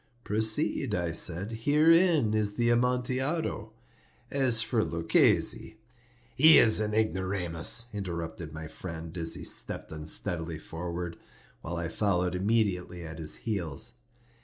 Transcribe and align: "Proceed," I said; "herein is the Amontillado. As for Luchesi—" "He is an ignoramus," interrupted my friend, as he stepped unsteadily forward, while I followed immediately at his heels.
"Proceed," 0.23 0.95
I 0.95 1.11
said; 1.11 1.51
"herein 1.51 2.33
is 2.33 2.53
the 2.53 2.71
Amontillado. 2.71 3.71
As 4.31 4.63
for 4.63 4.83
Luchesi—" 4.83 5.77
"He 6.33 6.57
is 6.57 6.79
an 6.79 6.95
ignoramus," 6.95 7.85
interrupted 7.93 8.51
my 8.51 8.67
friend, 8.67 9.15
as 9.15 9.35
he 9.35 9.43
stepped 9.43 9.91
unsteadily 9.91 10.57
forward, 10.57 11.17
while 11.61 11.75
I 11.75 11.87
followed 11.87 12.33
immediately 12.33 13.03
at 13.05 13.19
his 13.19 13.35
heels. 13.45 14.01